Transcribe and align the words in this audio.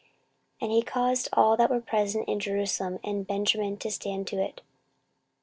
14:034:032 0.59 0.61
And 0.61 0.71
he 0.71 0.81
caused 0.81 1.29
all 1.33 1.55
that 1.57 1.69
were 1.69 1.79
present 1.79 2.27
in 2.27 2.39
Jerusalem 2.39 2.97
and 3.03 3.27
Benjamin 3.27 3.77
to 3.77 3.91
stand 3.91 4.25
to 4.29 4.41
it. 4.43 4.61